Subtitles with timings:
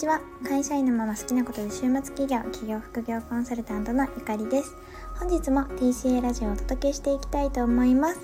[0.00, 0.22] ちは。
[0.48, 4.74] 会社員のまま好きなことで週末企業企業副業コンサルタントのゆかりです。
[5.18, 8.20] 本日も TCA ラジオをお届けしていきたいと思います。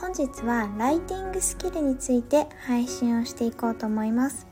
[0.00, 4.46] 本日はライティングスキルについて配信をしていこうと思います。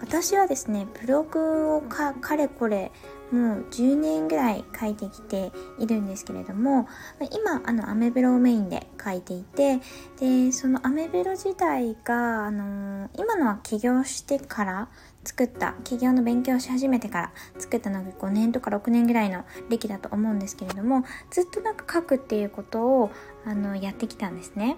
[0.00, 2.90] 私はですねブログをかかれこれ
[3.30, 6.86] もう10年ぐらい書いてきているんですけれども
[7.32, 9.80] 今あのアメブロをメインで書いていて
[10.20, 14.88] でそのアメブロ自体があの今のは起業してから
[15.24, 23.10] 作った起業の勉強をし始めてから作ったのが5年とか6年ぐらいの歴だと思うんですけれどもずっとなんか書くっていうことを
[23.44, 24.76] あのやってきたんですね。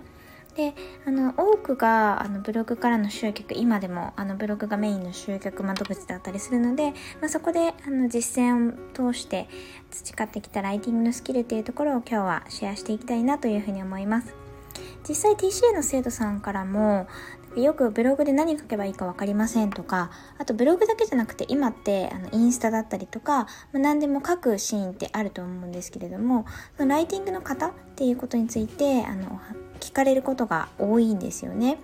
[0.57, 0.75] で
[1.07, 9.49] あの多くがあのブログからの集客今でもあのブログがメインの集客窓口だったりするので、まあ、そこであの実践を通して
[9.91, 14.47] 培ってきたライティングのスキルっていうところを今日はシェアしていきたいなというふうに思います。
[15.09, 17.07] 実際 TCA の生徒さんからも
[17.55, 26.45] よくブログで何書けばいいか分かりませんとかあとブログだけじゃなくて今ってあのインスタだったりとか、まあ、何でも書くシーンってあると思うんですけれども
[26.77, 29.41] そのライティングの方っていうことについてあの
[29.81, 31.79] 聞かれることが多いんですよね。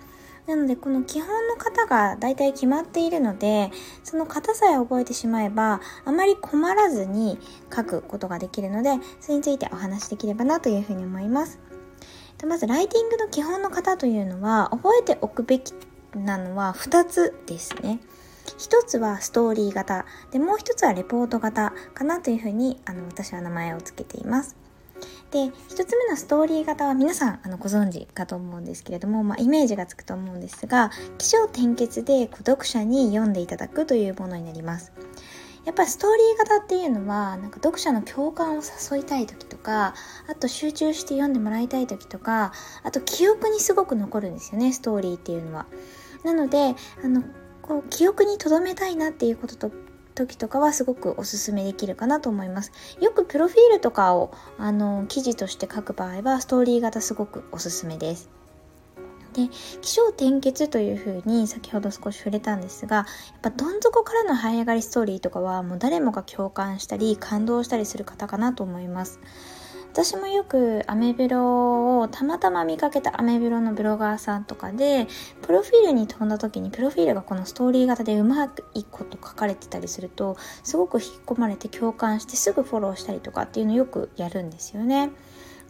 [0.47, 3.71] なのでこの基本の型が大体決まっているので
[4.03, 7.39] その型さえ覚えてしまえばあまり困らずに
[7.73, 11.72] 書くことができるのでそれについてお話しできればなというふうに思います。
[12.43, 15.73] でまずライティングの基本の型というのは覚えておくべき
[16.13, 18.01] なのは2つですね。
[18.57, 24.57] 一つはストーリー型でもう一つはレポート型かなというふうにあの私は名前を付けています。
[25.31, 25.51] で1
[25.85, 34.91] つ目のストーリー型は皆さんあのご存知かと思うんですけれども、まあ、イメージがつくと思うんですが起承転結で読者に読んでいただくというものになります。
[35.65, 39.93] やっぱストーリー型っていうのはなんか読者の共感を誘いたい時とか
[40.29, 42.51] あと集中して読んでもらいたい時とか
[42.83, 45.65] あと記憶にすごく残るんですよねストーリーっていうのは。
[46.23, 47.23] なのであの
[47.61, 49.71] こう記憶に留めたいなっていうことと
[50.15, 52.71] 時とかはすごくおすすめできるかなと思います。
[52.99, 58.29] よくプロフィールとかをあの記事として書く場合はストーリー型すごくおすすめです。
[59.33, 59.49] で
[59.81, 63.05] 起承転結というふうに先ほど少し触れたんですがやっ
[63.41, 69.19] ぱどん底からの這い上がりストーリーとかはもう誰もが共感したり感動したりする方かなと思います。
[69.93, 75.07] 私もよくアメブロをたまたま見かけたアメブロのブロガーさんとかで
[75.43, 85.11] プロフィールに飛んだ時にプロフィールがこのストーリー型でうまくいいこと書かれてたりするとすごく引き込まれて共感してすぐフォローしたりとかっていうのをよくやるんですよね。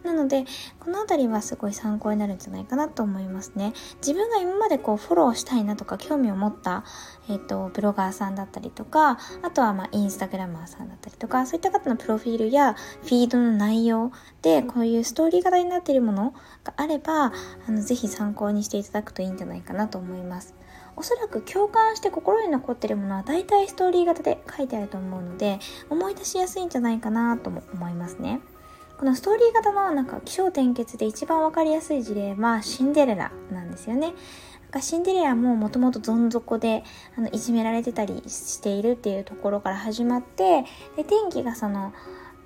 [0.04, 0.44] なので
[0.78, 6.84] この辺りはすごい参考になるんじゃないかなと思いますね自分が今までこうフォローしたいなとか興味を持った、
[7.28, 16.34] えーと、ブロガーさんだったりとかあとはまあインスタグラマーさんだったりとかそういった方のプロフィールやフィードの内容でこういうストーリー型になっているもの
[16.64, 17.32] があれば
[17.66, 20.54] あのぜひ参考にしていただくといいんじゃないかなと思います
[20.96, 25.58] おそらく共感して心に残ってるものは大体ストーリー型で書いてあると思うので
[25.90, 28.40] 思い出しやすいんじゃないかなとも思いますね。
[28.98, 34.14] このストーリー型のなんか起承転結で一番わかりやすい事例はシンデレラなんですよね。
[34.80, 36.82] シンデレラももともとどん底で
[37.16, 40.64] あのいじめられてたりしているっていうところから始まって
[40.96, 41.92] で天気がその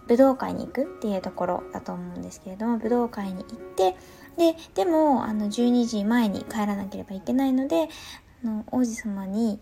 [0.08, 3.96] 武道会に行くっていうところだと思うんですけれども武道会に行って
[4.36, 7.88] ででもあの12時前に帰らなければいけないので
[8.44, 9.60] あの王子様に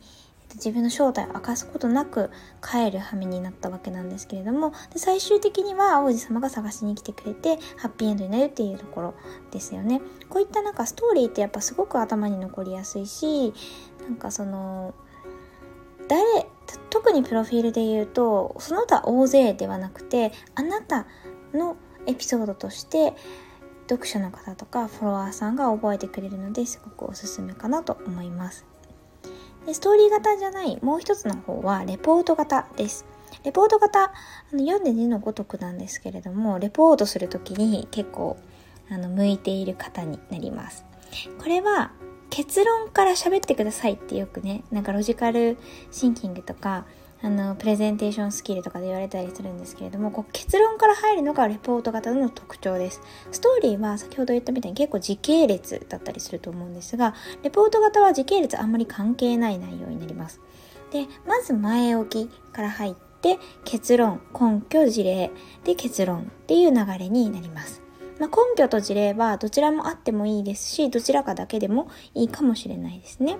[0.56, 2.30] 自分の正体を明かすことなく
[2.62, 9.14] 帰る羽目になったわけなんですけれどもで最終的には王子様が探しに来てくれてハッピーエンドになるっていうところ
[9.50, 13.52] ですよねこういったなんかストーリーってやっぱすごく頭に残りやすいし
[14.02, 14.94] なんかその
[16.08, 16.46] 誰
[16.90, 21.06] 特にプロフィールで言うとその他大勢ではなくてあなた
[21.52, 23.14] のエピソードとして
[23.88, 28.75] 読者の方とかフォロワーさんが覚えてくれるのですごくおすすめかなと思います。
[29.66, 33.04] でストーリー型じゃないもう一つの方はレポート型です。
[33.44, 34.10] レポート型、あ
[34.52, 38.36] の読んで字のごとくなんですけれども、レポートする時に結構
[38.88, 40.84] あの向いている方になります。
[41.38, 41.92] これは
[42.30, 45.58] 結論から喋ってくださいってよくね、なんかロジカル
[45.90, 46.86] シンキングとか、
[47.22, 53.00] あのプレゼンテーションスキルとかで言われたりするんですけれどもこう結論から入るのがレポート型の特徴です。
[53.32, 60.40] ストーリーは先ほど言ったみたいに結構時系列だったりすると思うんですがレポート型は時系列あんまり関係ない内容になります。
[60.92, 65.30] でまず前置きから入って結論根拠事例。
[65.64, 67.82] で結論っていう流れになります。
[68.18, 73.36] まあ、根拠と事例はどちらもあってもいいですしどちらかだけでもいいかもしれないですね。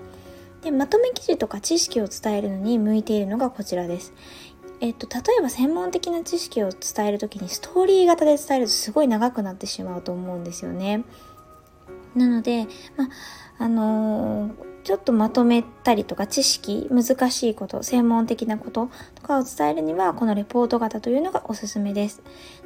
[0.67, 4.13] でまとめ記事とか知識を伝えるのに向いているのがこちらです。
[4.81, 11.05] えっと、例えば専門的な知識を伝える時にストーリー型で伝えるとすごい長くなってしまうと思うんですよね。
[12.15, 12.67] なので、
[12.97, 14.51] まあ、あのー、
[14.87, 22.21] ちょっとまとめたりとか知識、難しいこと、専門的なこととかを伝えるには、このレポート型というのがおすすめです。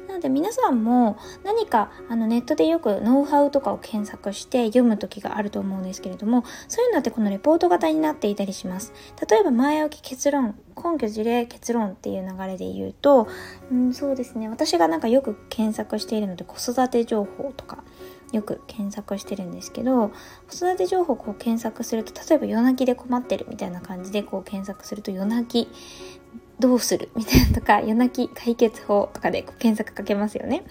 [0.06, 8.92] なので皆さんも何かあのネットでよくノウハウとかを検索して読む時があると思うんですけれども、そういうのってこのレポート型になっていたりします。
[9.28, 13.26] 例えば前置き結論、根拠事例結論っていう流れで言うと、
[13.72, 17.82] うん、そうですね、私がなんかよく検索しているので子育て情報とか、
[18.32, 20.10] よく検索してるんですけど
[20.48, 25.70] 子育て情報をこう検索すると例えば夜泣きで困ってるみたいな感じでこう検索すると夜泣き
[26.58, 30.64] どうするみたいなとか 夜泣き解決法とかで検索かけますよね。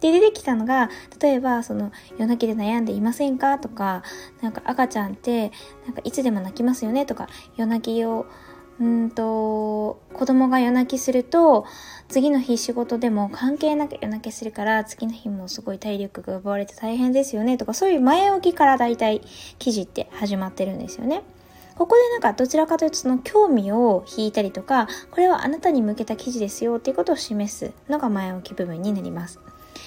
[0.00, 4.04] で、出てきたのが、例えば、その、夜泣きで悩んでいませんかとか、
[4.40, 5.50] なんか赤ちゃんって、
[5.86, 7.26] なんかいつでも泣きますよねとか、
[7.56, 8.26] 夜泣きを
[8.80, 11.66] うんと子供が夜泣きすると
[12.08, 19.20] 次の日仕事でも関係なく夜泣きするから次の日もすごい体力が奪われて大変ですよねとかそういう前置きから大体
[19.58, 21.22] 記事って始まってるんですよね。
[21.76, 29.38] ここでなんかどちらかというとその興味を引いたりとかこれはあなたに向けた記事ですよっていうことを示すのが前置き部分になります。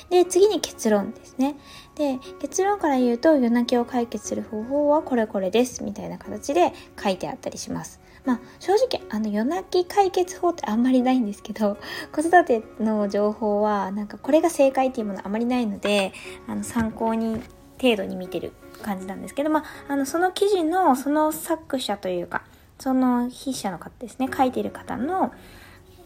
[0.10, 1.56] で、次に結論ですね。
[1.96, 8.00] で、結論から言うと夜泣きを解決する方法はこれこれですみたいな形で書いてあったりします。
[8.26, 11.78] まあ、正直、あの、夜泣き解決法ってあんまりないんですけど、
[12.14, 16.14] 子育ての情報は、なんかこれが正解っていうものあまりないので、
[16.48, 17.42] あの、参考に、
[17.82, 18.54] 程度に見てる
[18.84, 22.44] 感じなんですけど、まあ、あの、その記事の、その作者というか、
[22.78, 25.32] その筆者の方ですね、書いてる方の、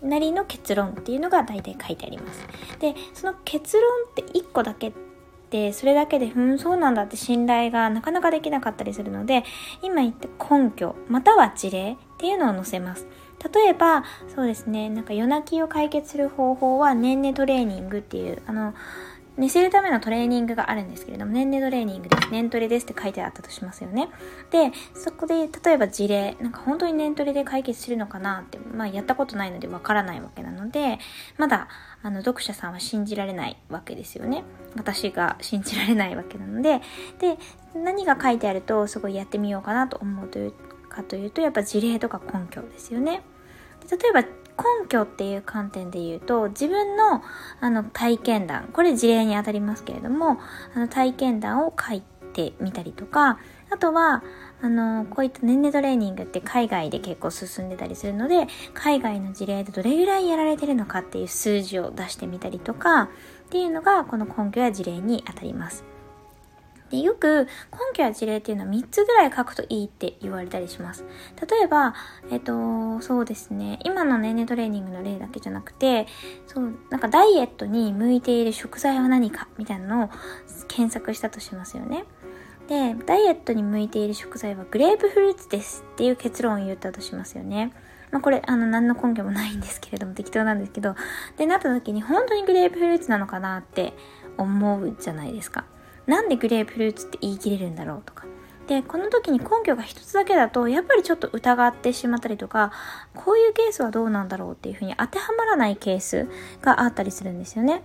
[0.02, 2.48] なりの結論っていうのが大体書いてあります。
[2.80, 4.94] で、その結論って1個だけっ
[5.74, 9.44] それだけでうんそうなんだって信頼がなかなかできなかったりするので
[9.82, 10.28] 今言った
[10.58, 13.06] 根拠または事例っていうのを載せます
[13.54, 14.04] 例えば
[14.34, 18.74] そうですねなんか夜泣きを解決する方法は年々トレーニングっていうあの
[19.38, 22.32] 寝せるためのトレーニングがあるんですけれども、年齢トレーニングです。
[22.32, 24.08] 年トレですって書いてあったとしますよね。
[24.50, 31.00] で、そこで、例えば事例、なんか本当に年トレで解決するのかなって、まあやったことないのでわからないわけなので、
[31.38, 31.68] まだ、
[32.02, 34.46] あの、読者さんは信じられないわけですよね。
[34.78, 36.80] 私が信じられないわけなので、
[37.20, 37.38] で、
[37.76, 40.54] 何が書いてあると、すごいやってみようかなと思うという
[40.96, 43.22] かというと、やっぱ事例とか根拠ですよね。
[43.90, 47.22] 例えば根拠っていう観点で言うと自分の
[47.60, 50.40] あの体験談これ事例にあたりますけれども
[50.74, 52.02] あの体験談を書い
[52.34, 53.40] てみたりとか
[53.70, 54.24] あとは
[54.62, 63.10] あのこういった年齢トレーニングって海外で結構進んでたりするので海外の事例でどれぐらいやられてるのかっていう数字を出してみたりとかっ
[63.50, 65.95] ていうのがこの根拠や事例にあたります。
[66.96, 71.04] でよく根拠や事例っていうのは3つぐらい書くといいって言われたりします。
[71.50, 71.94] 例えば、
[72.32, 76.08] えっと、そうですね、今の年齢トレーニングの例だけじゃなくて、
[76.48, 80.10] そう、なんかダイエットに向いている食材は何かみたいなのを
[80.68, 82.06] 検索したとしますよね。
[82.68, 87.74] で、ダイエットに向いている食材はグレープフルーツですっていう結論を言ったとしますよね。
[88.12, 90.96] まあ、これ、あの、何の根拠もないんですけれども、適当なんですけど、
[91.38, 93.94] で、なった時に本当にグレープフルーツなのかなって
[94.38, 95.66] 思うじゃないですか。
[96.08, 98.26] なんでグレープフルーツって言い切れるんだろうとか。
[98.68, 102.72] で、この時に根拠が一つだけだと、やっぱりちょっと疑ってしまったりとか、
[103.14, 106.28] こういうケースはどうなんだろうっていうふうに当てはまらないケース
[106.62, 107.84] があったりするんですよね。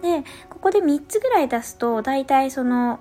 [0.00, 3.00] で、ここで3つぐらい出すと、大体その、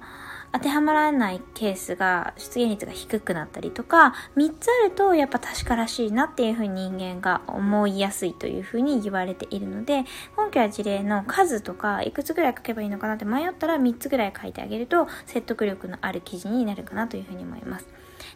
[0.54, 10.00] 当てはまらないケースが出現率が低くなったりとか3つあるとやっぱ確からしいなっていうふうに人間が思いやすいというふうに言われているので
[10.38, 17.88] 根拠や事例の数とかいくつぐらい書けばいいのかなって迷ったら3つぐらい書いてあげると説得力のある記事になるかなというふうに思います。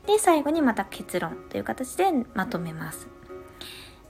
[0.08, 3.08] で最後にまた結論という形でまとめます。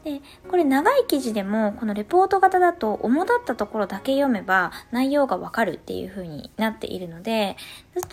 [0.05, 7.57] で、これ長い記事でも、このレポート型だと、主だったところだけ読めば内容がわかるっていう風になっているので、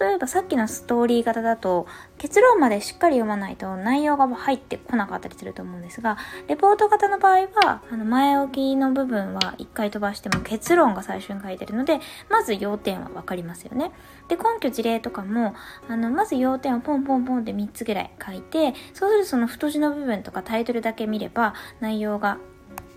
[0.00, 1.86] 例えばさっきのストーリー型だと、
[2.22, 11.98] 結論までしっかり読まないと内容が入ってこなかったりすると思うんですが、レポート型の場合は、あの前置きの部分は一回飛ばしても結論が最初に書いてるので、
[12.30, 13.90] まず要点はわかりますよね。
[14.28, 15.56] で、根拠事例とかも、
[15.88, 22.38] あの、まず要点をポンポンポンって3つぐらい書いて、そうするとその太字の部分とかタイトルだけ見れば、内容が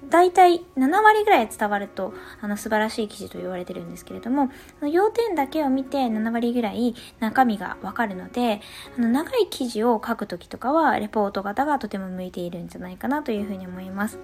[0.10, 4.50] 大体7割ぐらい伝わるとあの素晴らしい記事と言われてるんですけれども
[4.82, 8.62] 要点だけを見て7割ぐらい中身がわかるので
[8.98, 14.20] あの長い記事を書くときとかはレポート型がとても向いているんじゃないかなというふうに思います。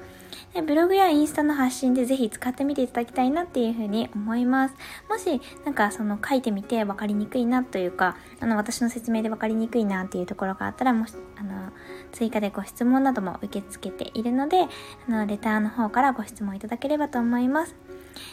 [0.53, 4.75] でブログやインスタの発信でぜひ使ってみていただきたいなっていうふうに思います。
[5.09, 11.71] もしなんかその書いてみて分かりにくいなというかあの私の説明で分かりにくいなっていうところがあったらもしあの
[12.11, 14.67] 追加でご質問なども受け付けているので、
[15.07, 17.75] あの、レターの方からご質問いただければと思います。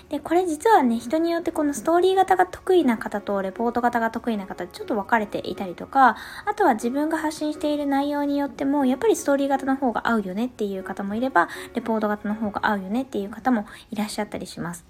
[0.08, 6.16] で、これ実はね、人によってこのストーリー型が得意な方とレポート型が得意な方ちょっと分かれていたりとか、
[6.46, 14.84] あとは自分が発信している内容によっても、やっぱりストーリー型の方が合うよねっていう方もいれば、レポート型の方が合うよねっていう方もいらっしゃったりします。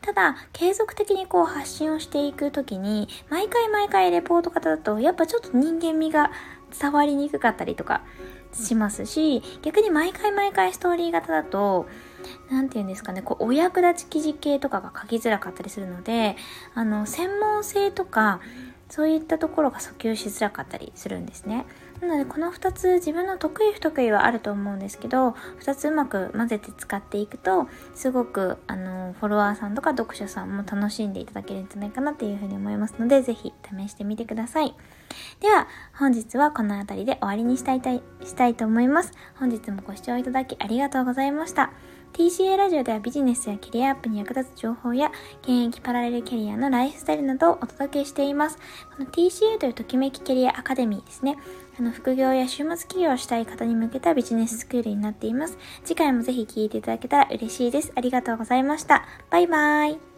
[0.00, 6.30] ただ、継続的にこう発信をしていくときに、毎回毎回レポート型だと、やっぱちょっと人間味が
[6.80, 8.02] 伝わりにくかったりとか
[8.52, 11.86] しますし、逆に毎回毎回ストーリー型だと、
[12.50, 16.36] 何て言うんですかね、こう、お役立ち記事系とかが書きづらかったりするので、
[16.74, 18.40] あの、専門性とか、
[18.88, 21.64] そういったところが訴求しづらかったりするんですね。
[22.00, 25.30] なのでこの2つ自分の得意不得意はあると思うんですけど
[25.60, 34.74] 2つうまく混ぜて使っていくとすごくあのフォロワーさんとか読者さんも楽しんでいただけるんじゃないかなっていうふうに思いますので是非試してみてください。
[35.40, 37.80] では本日はこの辺りで終わりにしたい
[38.24, 39.12] したいと思います。
[39.36, 41.72] 本日もご視聴いただきありがとうございました。
[42.12, 45.10] TCA ラジオではビジネスやキャリアアップに役立つ情報や
[45.42, 48.58] 現役パラレルキャリアのライフスタイルなどをお届けしています。
[48.96, 51.36] この TCA というときめきキャリアアカデミーですね。
[51.78, 55.56] あの副業や週末企業をしたい方に向けたビジネススクールになっています。
[55.84, 57.92] 次回もぜひ聴いていただけたら嬉しいです。
[57.94, 59.04] ありがとうございました。
[59.30, 60.09] バイバーイ。